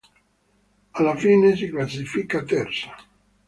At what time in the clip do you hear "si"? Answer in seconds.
1.55-1.69